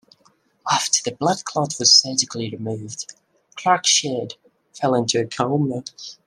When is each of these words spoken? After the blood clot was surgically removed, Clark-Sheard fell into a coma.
After 0.67 1.03
the 1.07 1.15
blood 1.15 1.45
clot 1.45 1.75
was 1.77 1.93
surgically 1.93 2.49
removed, 2.49 3.13
Clark-Sheard 3.55 4.33
fell 4.73 4.95
into 4.95 5.19
a 5.19 5.27
coma. 5.27 5.83